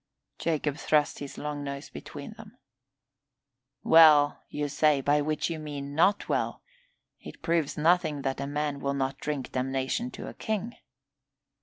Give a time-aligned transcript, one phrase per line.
[0.39, 2.57] Jacob thrust his long nose between them.
[3.83, 6.63] "'Well,' you say, by which you mean 'not well.'
[7.19, 10.75] It proves nothing that a man will not drink damnation to a king."